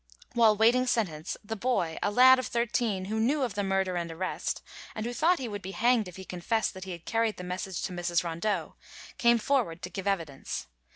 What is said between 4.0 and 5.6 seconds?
arrest, and who thought he